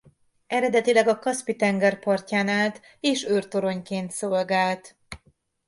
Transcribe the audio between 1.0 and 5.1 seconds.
a Kaszpi-tenger partján állt és őrtoronyként szolgált.